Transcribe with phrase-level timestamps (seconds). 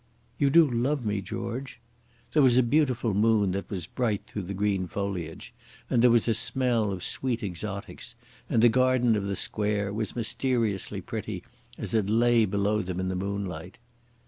[0.39, 1.79] "You do love me, George?"
[2.33, 5.53] There was a beautiful moon that was bright through the green foliage,
[5.91, 8.15] and there was a smell of sweet exotics,
[8.49, 11.43] and the garden of the Square was mysteriously pretty
[11.77, 13.77] as it lay below them in the moonlight.